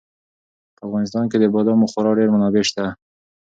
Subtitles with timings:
[0.75, 2.91] په افغانستان کې د بادامو خورا ډېرې منابع شته دي.